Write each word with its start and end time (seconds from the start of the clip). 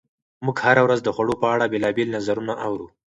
موږ 0.45 0.57
هره 0.65 0.81
ورځ 0.85 0.99
د 1.03 1.09
خوړو 1.15 1.35
په 1.41 1.47
اړه 1.53 1.71
بېلابېل 1.73 2.07
نظرونه 2.15 2.53
اورو. 2.65 2.87